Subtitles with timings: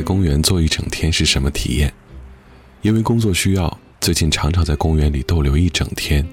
[0.00, 1.92] 在公园坐一整天是什么体验？
[2.80, 6.26] 因为工作需要，最近常常在公园里逗留一整天。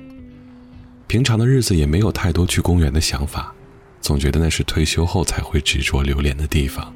[1.06, 3.54] 平常的日子也没有太多去公园的想法，
[4.00, 6.96] 总觉得那是退休后才会执着留恋的地方。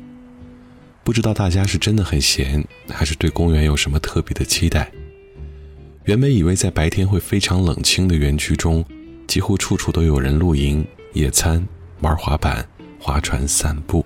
[1.03, 4.89] 不知道大家是真的很闲，还是对公园有什么特别的期待？
[6.05, 8.85] 原本以为在白天会非常冷清的园区中，
[9.27, 11.67] 几乎处处都有人露营、野餐、
[11.99, 12.65] 玩滑板、
[12.97, 14.05] 划船、散步。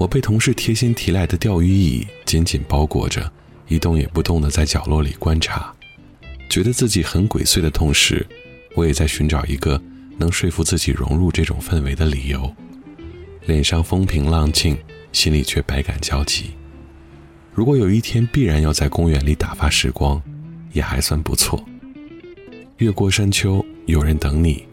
[0.00, 3.30] 我被同事贴心提来的钓鱼椅紧紧包裹着，
[3.68, 5.70] 一动也不动地在角落里观察，
[6.48, 8.26] 觉得自己很鬼祟的同时，
[8.74, 9.78] 我也在寻找一个
[10.16, 12.50] 能说服自己融入这种氛围的理由。
[13.44, 14.74] 脸上风平浪静，
[15.12, 16.52] 心里却百感交集。
[17.52, 20.18] 如果有一天必然要在公园里打发时光，
[20.72, 21.62] 也还算不错。
[22.78, 24.64] 越过山丘，有人等你。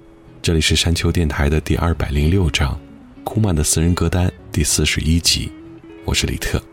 [0.41, 2.79] 这里是山丘电台的第二百零六章，
[3.27, 5.51] 库曼的私人歌单第四十一集。
[6.05, 6.63] 我是李特。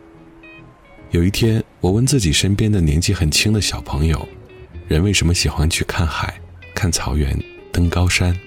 [1.11, 4.29] 有一天，我问自己身边的年纪很轻的小朋友：
[4.87, 6.41] 人为什么喜欢去看海、
[6.73, 7.37] 看草原、
[7.73, 8.39] 登高山，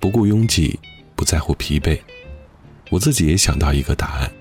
[0.00, 0.80] 不顾拥挤，
[1.14, 2.00] 不在乎疲惫？
[2.88, 4.32] 我自己也想到一个答案：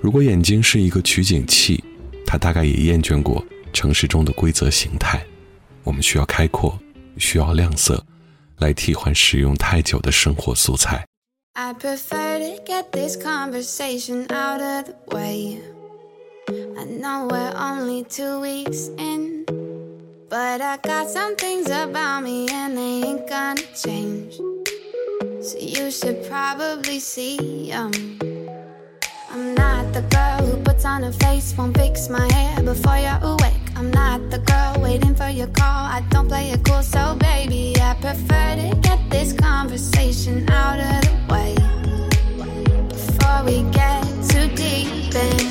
[0.00, 1.82] 如果眼睛是一个取景器，
[2.24, 5.20] 它大概也厌倦过城市中的规则形态。
[5.82, 6.78] 我们需要开阔，
[7.18, 8.06] 需要亮色，
[8.58, 11.04] 来替换使用太久的生活素材。
[11.54, 15.60] I prefer to get this conversation out of the way.
[16.78, 19.44] I know we're only two weeks in,
[20.30, 24.36] but I got some things about me and they ain't gonna change.
[25.44, 28.31] So you should probably see 'em.
[29.34, 33.18] I'm not the girl who puts on a face, won't fix my hair before you're
[33.22, 33.62] awake.
[33.76, 35.86] I'm not the girl waiting for your call.
[35.86, 41.00] I don't play it cool, so baby, I prefer to get this conversation out of
[41.08, 41.54] the way
[42.90, 45.46] before we get too deep in.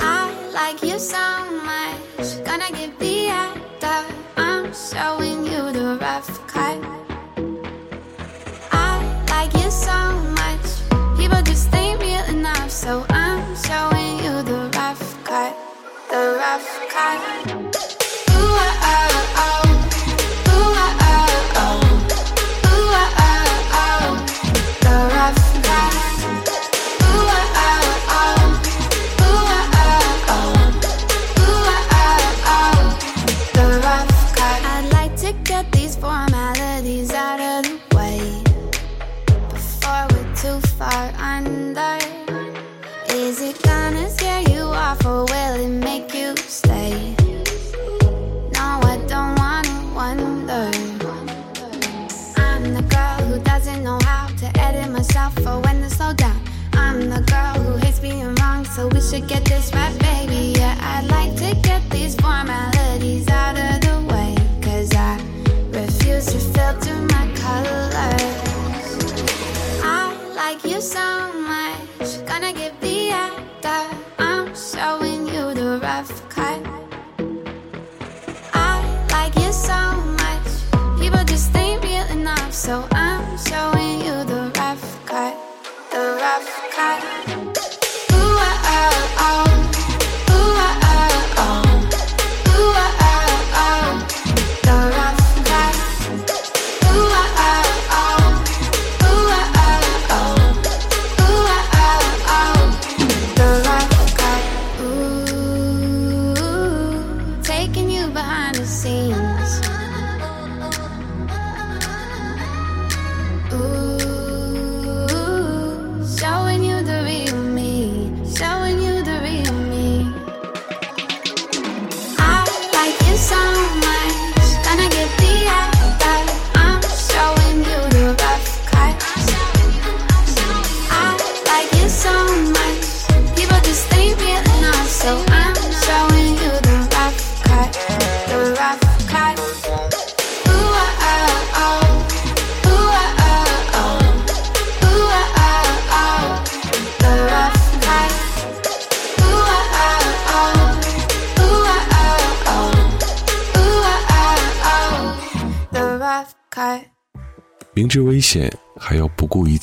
[0.00, 1.26] I like you so
[1.64, 4.14] much, gonna give the actor.
[4.36, 6.99] I'm showing you the rough cut.
[12.80, 15.54] So I'm showing you the rough cut,
[16.08, 17.99] the rough cut.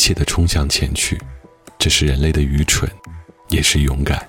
[0.07, 1.21] 切地冲向前去，
[1.77, 2.89] 这是人类的愚蠢，
[3.49, 4.25] 也是勇敢。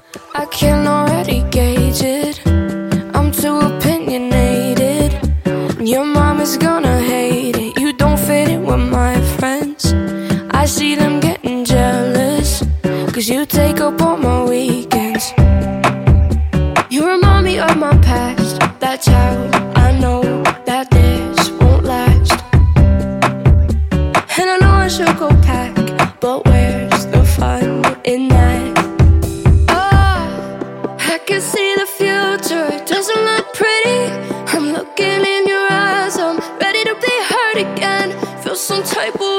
[31.28, 32.66] Can see the future.
[32.72, 34.00] It doesn't look pretty.
[34.56, 36.16] I'm looking in your eyes.
[36.16, 38.08] I'm ready to be hurt again.
[38.42, 39.37] Feel some type of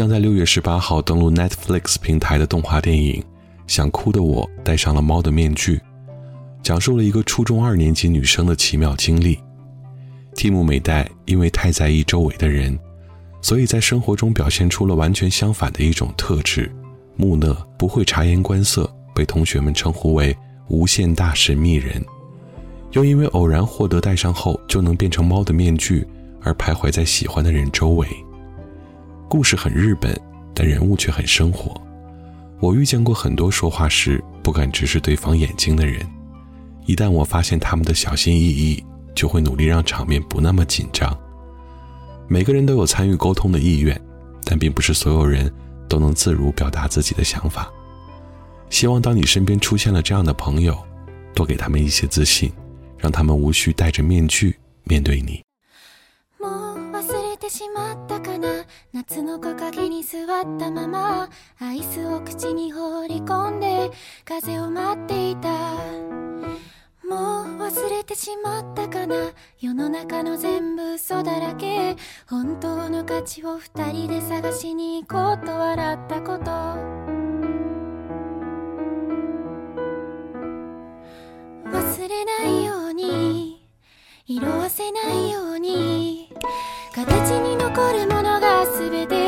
[0.00, 3.20] 将在六月十八号登陆 Netflix 平台的动画电影
[3.66, 5.76] 《想哭的我戴上了猫的面具》，
[6.62, 9.38] 讲述了一个初中二年级女生的奇妙经历。
[10.34, 12.78] 蒂姆美代因为太在意周围的人，
[13.42, 16.74] 所以在生活中表现出了完全相反的一种特质：
[17.16, 20.34] 木讷，不会察言观色，被同学们称呼为
[20.68, 22.02] “无限大神秘人”。
[22.92, 26.06] 又因为偶然获得戴上后就能变成猫的面具，
[26.40, 28.08] 而徘徊在喜欢的人周围。
[29.30, 30.12] 故事很日本，
[30.52, 31.80] 但人物却很生活。
[32.58, 36.04] 我遇见过很多说话时不敢直视对方眼睛的人，
[36.84, 38.84] 一旦我发现他们的小心翼翼，
[39.14, 41.16] 就会努力让场面不那么紧张。
[42.26, 43.98] 每个人都有参与沟通的意愿，
[44.42, 45.48] 但并不是所有人
[45.88, 47.70] 都能自如表达自己的想法。
[48.68, 50.76] 希望当你身边出现了这样的朋友，
[51.36, 52.52] 多给他们一些自信，
[52.98, 55.40] 让他们无需戴着面具面对你。
[58.40, 61.28] な夏の木陰に座ったまま
[61.60, 63.90] アイスを口に放り込んで
[64.24, 65.48] 風を待っていた。
[67.08, 71.96] もう忘れてしまったかな世の中の全部嘘だらけ。
[72.28, 76.50] 本当の価値を二人で探しに行こうと笑ったこと。
[81.70, 83.59] 忘れないように。
[84.32, 86.28] 色あせないように
[86.94, 89.19] 形に残るものが全て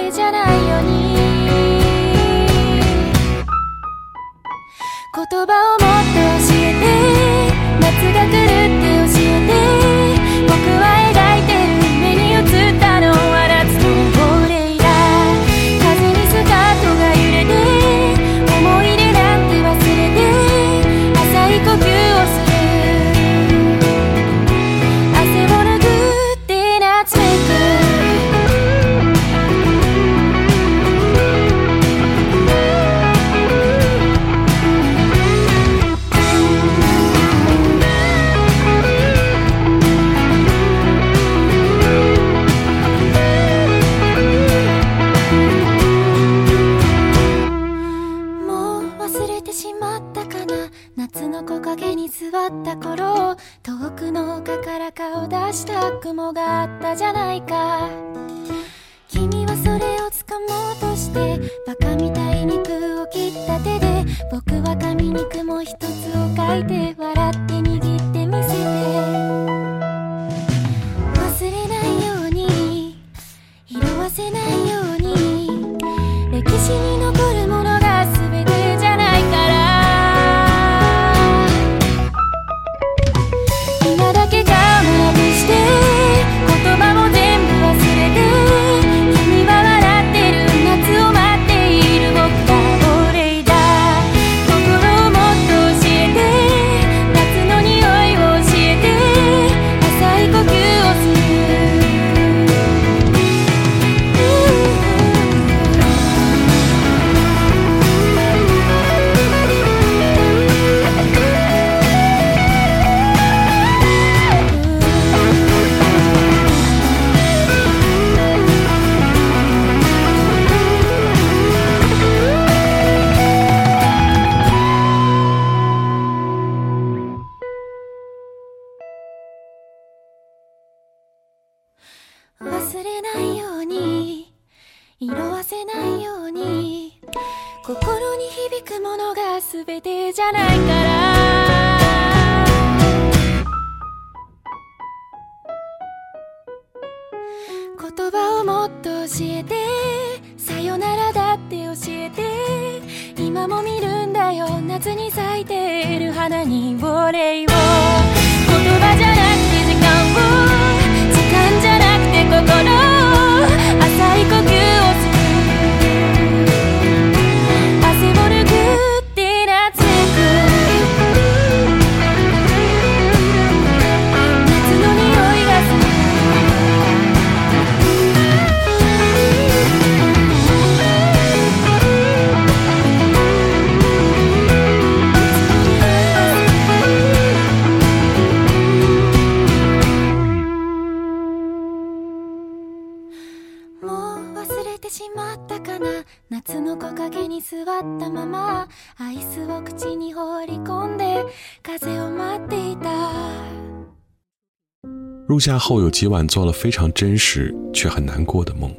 [205.33, 208.71] 入夏后有几晚做了非常真实却很难过的梦，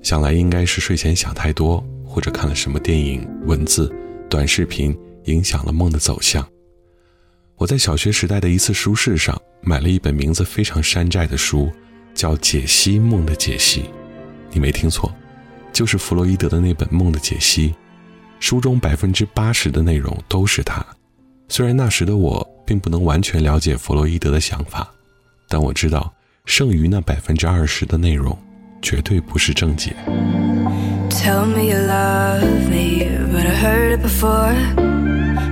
[0.00, 3.94] 想来应该是睡前想太多，或者看了什么电影、文字、
[4.26, 6.48] 短视频，影响了梦的走向。
[7.56, 11.70] 我在小学时代的一次书市上买了一本名字非常山寨的书，
[12.14, 13.82] 叫《解析梦的解析》。
[14.50, 15.14] 你没听错，
[15.74, 17.68] 就是弗洛伊德的那本《梦的解析》。
[18.40, 20.82] 书中百分之八十的内容都是他。
[21.50, 24.90] 虽然那时的我并不能完全了解弗洛伊德的想法，
[25.51, 26.13] 但我知道
[26.45, 28.37] 剩余那百分之二十的内容
[28.81, 29.95] 绝对不是正解。
[31.09, 34.53] Tell me you love me, but I heard it before.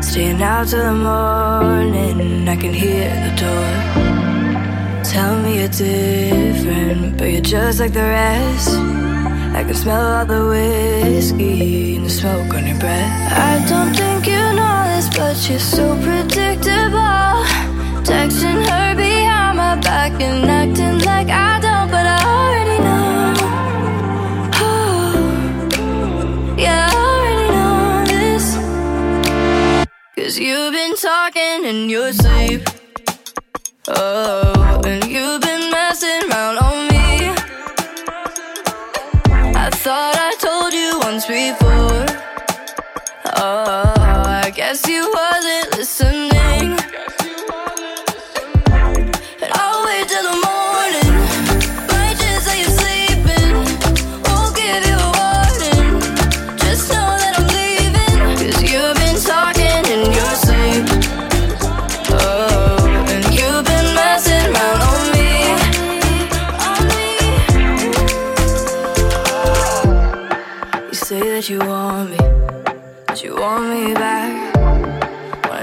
[0.01, 4.15] Staying out till the morning, I can hear the door.
[5.03, 8.69] Tell me you're different, but you're just like the rest.
[9.55, 13.31] I can smell all the whiskey and the smoke on your breath.
[13.31, 17.45] I don't think you know this, but you're so predictable.
[18.03, 18.95] Texting her
[19.76, 23.34] back and acting like I don't, but I already know.
[24.66, 25.14] Oh,
[26.58, 28.44] yeah, I already know this.
[30.16, 32.62] Cause you've been talking in your sleep.
[33.88, 37.30] Oh, and you've been messing around on me.
[39.54, 42.06] I thought I told you once before.
[43.36, 43.94] Oh,
[44.26, 46.29] I guess you wasn't listening.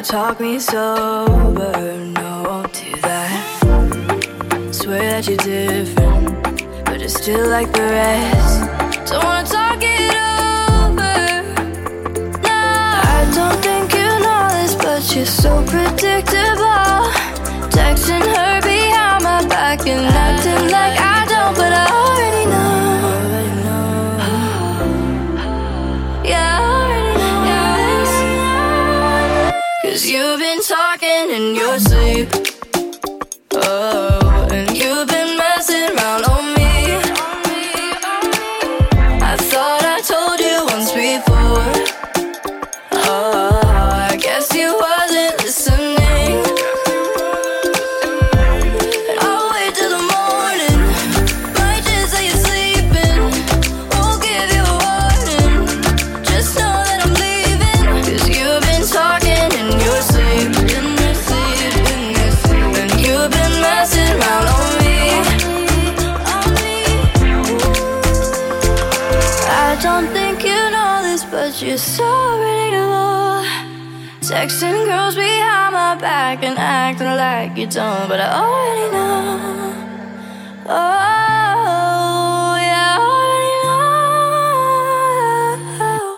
[0.07, 4.71] Talk me sober, no, won't do that.
[4.71, 9.09] Swear that you're different, but you're still like the rest.
[9.09, 10.15] So wanna talk it
[10.79, 11.17] over.
[12.41, 16.66] Now I don't think you know this, but you're so predictable.
[74.27, 79.73] Texting girls behind my back and acting like you don't, but I already know.
[80.65, 83.51] Oh, yeah, I already
[85.79, 86.17] know.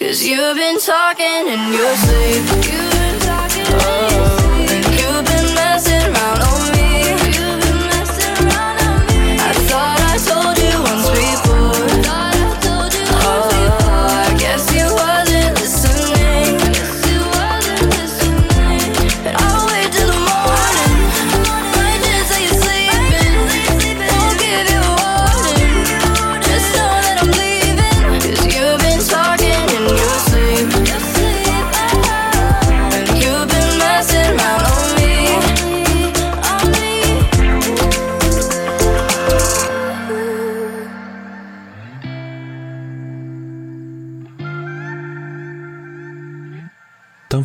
[0.00, 2.42] Cause you've been talking in your sleep.
[2.66, 6.81] You've been talking oh, and you've been messing around on me.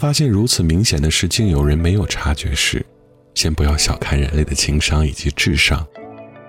[0.08, 2.86] 发现如此明显的事竟有人没有察觉时，
[3.36, 5.86] 先不要小看人类的情商以及智商，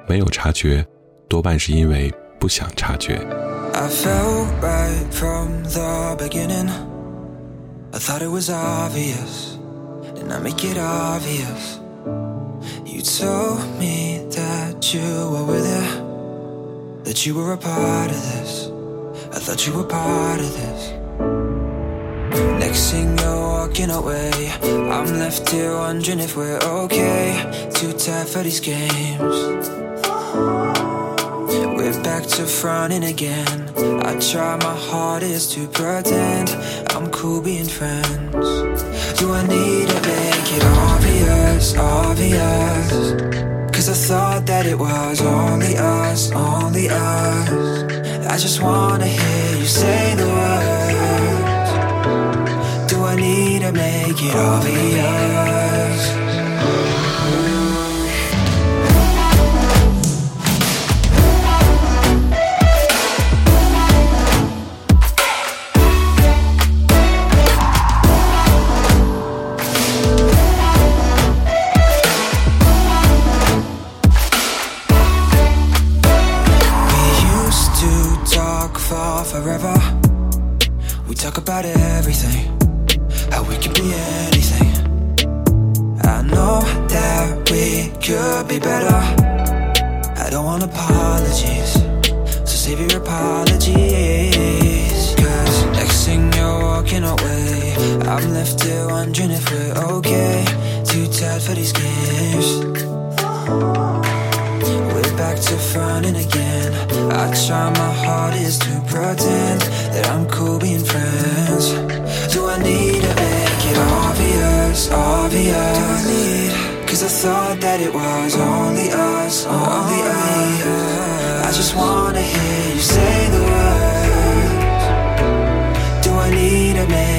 [0.09, 0.87] 没有察觉，
[1.29, 3.17] 多半是因为不想察觉。
[3.75, 6.71] I felt right from the beginning.
[7.91, 9.59] I thought it was obvious.
[10.15, 11.81] Didn't I make it obvious?
[12.87, 18.71] You told me that you were with it, that you were a part of this.
[19.33, 20.98] I thought you were part of this.
[22.59, 27.69] Next thing you're walking away, I'm left here wondering if we're okay.
[27.75, 29.19] Too tired for these games.
[31.77, 33.69] We're back to fronting again.
[34.07, 36.51] I try my hardest to pretend
[36.95, 38.47] I'm cool being friends.
[39.19, 43.39] Do I need to make it obvious, obvious?
[43.75, 47.49] Cause I thought that it was only us, only us.
[48.27, 50.38] I just wanna hear you say the
[53.73, 56.18] make it obvious.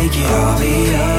[0.10, 1.19] Make it obvious?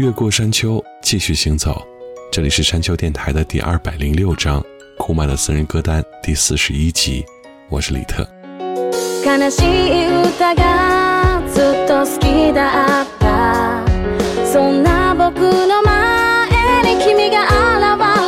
[0.00, 1.80] 越过山丘，继续行走。
[2.30, 4.62] 这里是山丘电台的第二百零六章，
[4.98, 7.24] 库玛的私人歌单第四十一集。
[7.68, 8.26] 我是李特。
[9.24, 13.84] 悲しい歌がずっと好きだった
[14.46, 17.50] そんな僕の前に君が現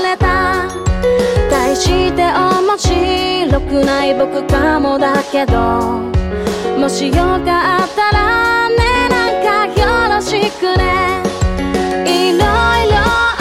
[0.02, 0.66] れた
[1.48, 5.54] 大して面白くない僕かもだけど
[6.76, 11.21] もしよかったらねなんかよろしくね
[12.35, 13.32] いろ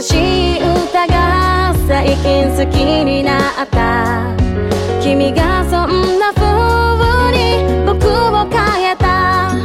[0.00, 4.34] 優しい歌が最近好きになった。
[5.02, 9.50] 君がそんな風に僕を変えた。
[9.50, 9.60] 与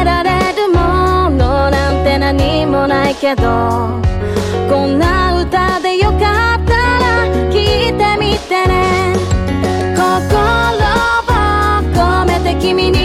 [0.00, 3.42] えられるものなんて何もないけど。
[4.68, 9.16] こんな歌でよかったら聞いてみてね。
[9.96, 10.06] 心
[11.26, 11.34] を
[11.92, 12.99] 込めて君に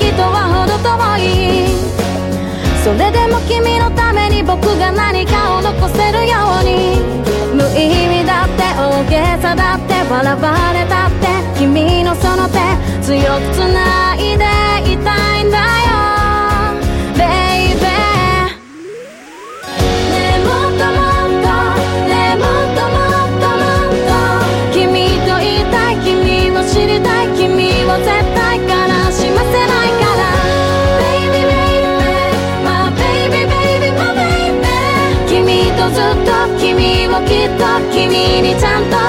[0.00, 1.68] 時とは程遠い。
[2.82, 6.98] それでも君のために僕が何かを残せるように。
[7.52, 11.26] 無意味だって大げさだって笑われたって
[11.58, 12.58] 君のその手
[13.02, 14.44] 強く繋いで
[14.94, 16.09] いたいんだよ。
[37.30, 38.99] きっと君にちゃんと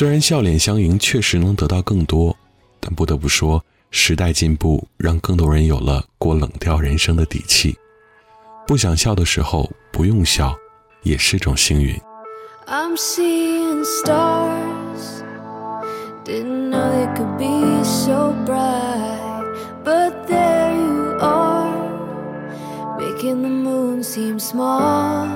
[0.00, 2.34] 虽然笑脸相迎确实能得到更多，
[2.80, 7.76] 但不得不说，时代进步让更多人有了过冷调人生的底气。
[8.66, 10.56] 不想笑的时候不用笑，
[11.02, 11.94] 也是种幸运。
[12.66, 15.20] I'm seeing stars.
[16.24, 19.44] Didn't know they could be so bright.
[19.84, 21.68] But there you are,
[22.98, 25.28] making the moon seem small.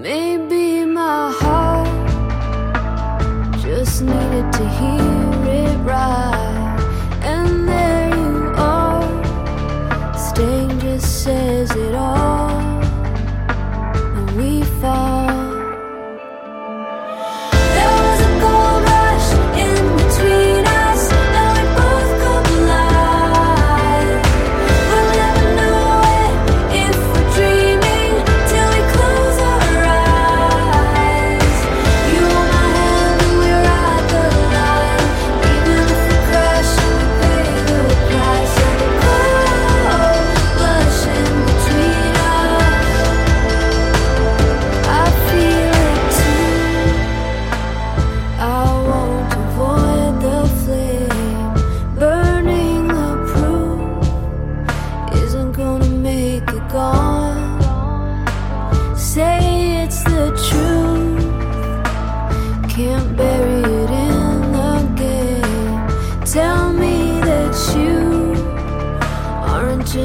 [0.00, 1.73] Maybe my heart
[3.84, 6.78] just needed to hear it right.
[7.22, 12.53] And there you are, stain just says it all.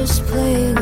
[0.00, 0.79] just playing.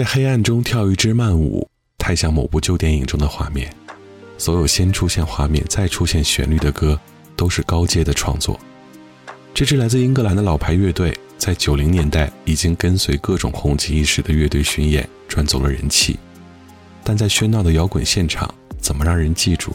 [0.00, 3.70] 在黑暗中跳一支慢舞，太像某部旧电影中的画面。
[4.38, 6.98] 所有先出现画面再出现旋律的歌，
[7.36, 8.58] 都是高阶的创作。
[9.52, 16.18] 这支来自英格兰的老牌乐队，在九零年代已经跟随各种红极一时的乐队巡演赚走了人气，
[17.04, 19.72] 但在喧闹的摇滚现场，怎么让人记住？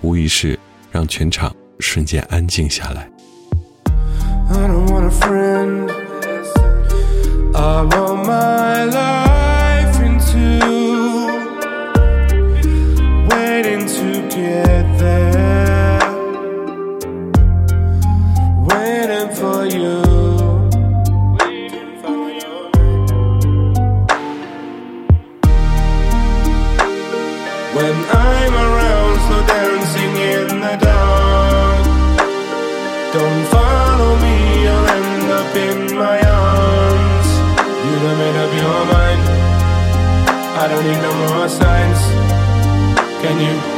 [0.00, 0.58] 无疑是
[0.90, 3.10] 让全场瞬间安静下来。
[4.48, 5.92] I don't want a friend.
[7.52, 9.25] I want my life
[43.26, 43.75] Can you?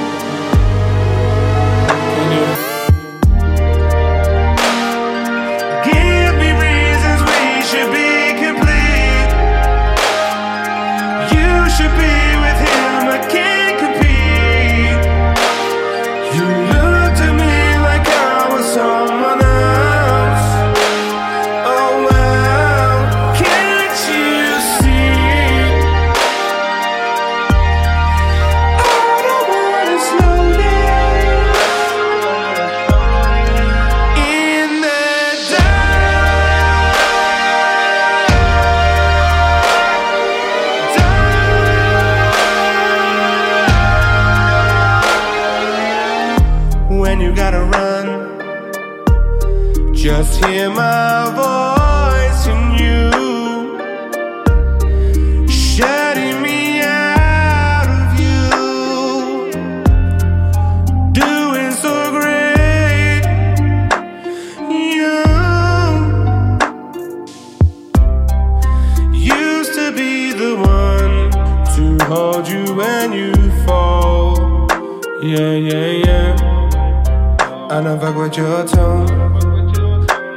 [77.70, 79.08] I don't fuck with your tone.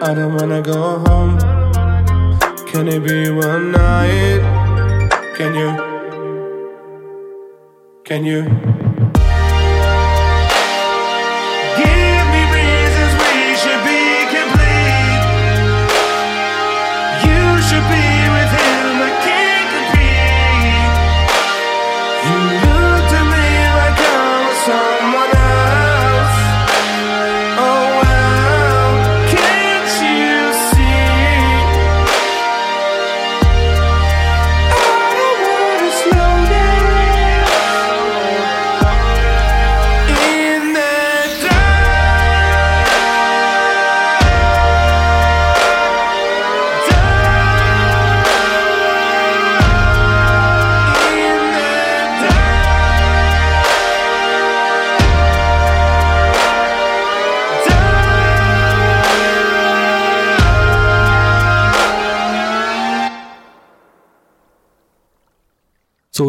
[0.04, 1.40] I don't wanna go home.
[2.68, 4.42] Can it be one night?
[5.36, 5.70] Can you?
[8.04, 8.91] Can you?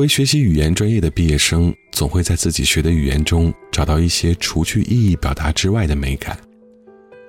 [0.02, 6.36] 为学习语言专业的毕业生，总会在自己学的语言中找到一些除去意义表达之外的美感。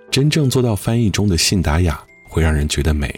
[0.10, 3.14] 真正做到翻译中的信达雅，会让人觉得美，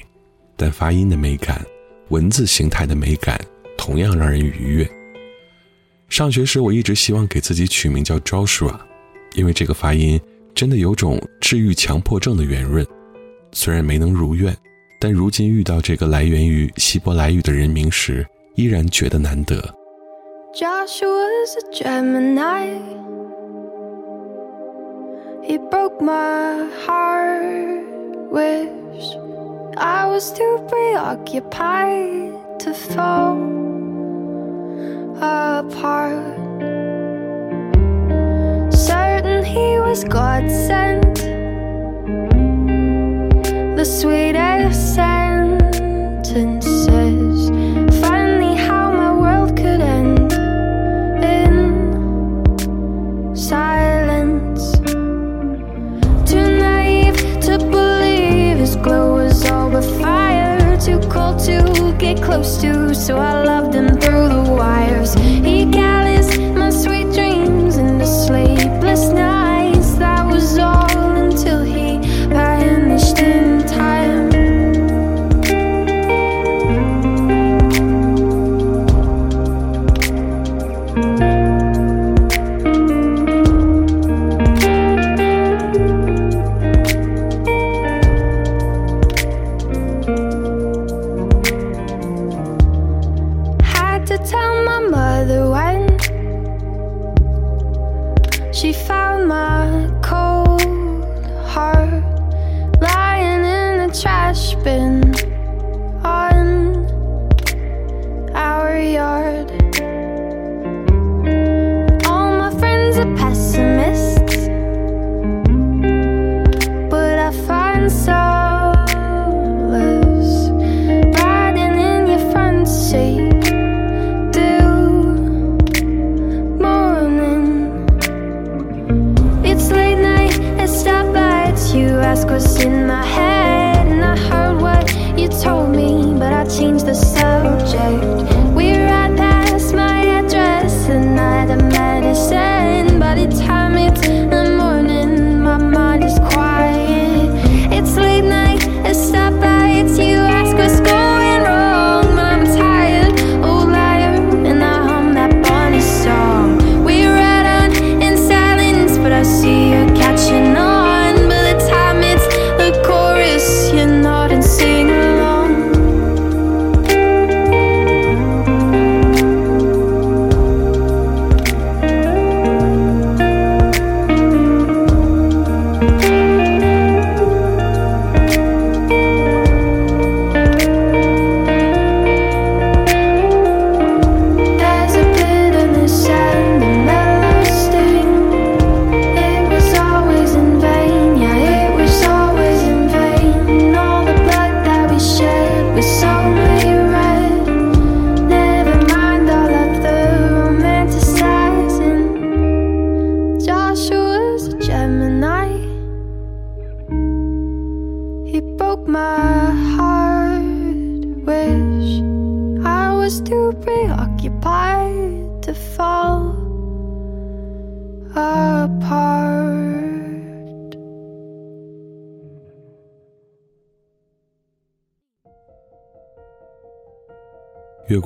[0.57, 1.65] 但发音的美感、
[2.09, 3.39] 文字形态的美感
[3.77, 4.91] 同样让人愉悦。
[6.09, 8.77] 上学时，我一直希望给自己取名叫 Joshua，
[9.35, 10.19] 因为这个发音
[10.53, 12.85] 真的有种治愈强迫症的圆润。
[13.53, 14.53] 虽然没能如愿，
[14.99, 19.56] 但如今遇到这个来源于希伯来语的人名时，依然觉得难得。
[20.52, 22.78] Joshua's a Gemini.
[25.42, 27.84] He broke my heart.
[28.30, 29.16] Wish
[29.76, 33.38] I was too preoccupied to fall
[35.16, 36.36] apart.
[38.72, 41.16] Certain he was God sent.
[43.76, 45.13] The sweetest sentences.
[61.45, 64.84] To get close to, so I loved them through the wires.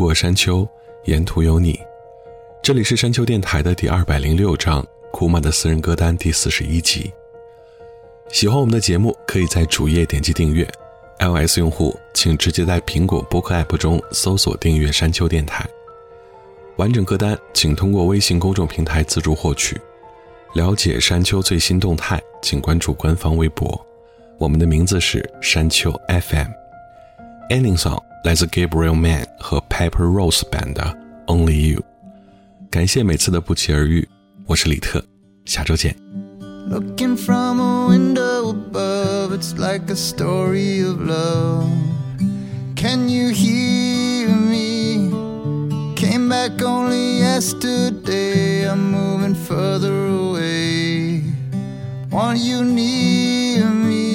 [0.09, 0.67] 和山丘，
[1.03, 1.79] 沿途有你。
[2.63, 7.13] 这里是山丘电台的第二百零六章，库玛的私人歌单第四十一集。
[8.29, 10.67] 喜欢我们的节目，可以在主页点击订阅。
[11.19, 15.63] iOS 用户请直接在苹果播客 App 中搜索订阅山丘电台。
[16.77, 19.79] 完整歌单请通过微信公众平台自助获取。
[20.55, 23.79] 了解山丘最新动态，请关注官方微博。
[24.39, 26.47] 我们的名字是山丘 FM。
[27.51, 30.96] Ending song 来自 Gabriel Mann 和 Pepper Rose 版的
[31.26, 31.82] Only You。
[32.70, 34.08] 感谢每次的不期而遇，
[34.46, 35.04] 我是李特，
[35.44, 35.94] 下周见。
[36.70, 41.68] Looking from a window above, it's like a story of love.
[42.74, 45.10] Can you hear me?
[45.94, 51.22] Came back only yesterday, I'm moving further away.
[52.10, 54.07] Want you near me?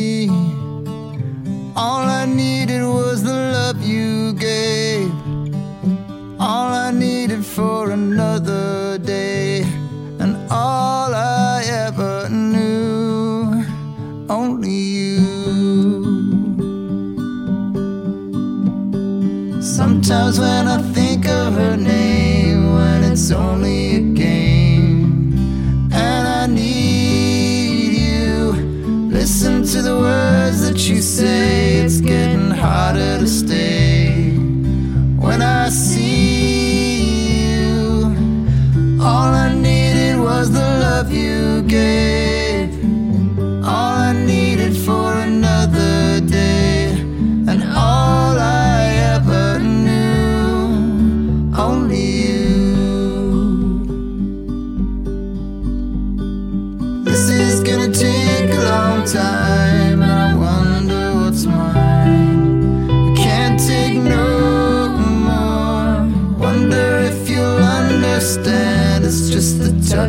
[7.55, 7.84] For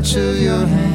[0.06, 0.95] touch of your hand